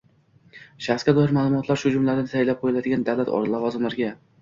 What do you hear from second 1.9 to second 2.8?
jumladan saylab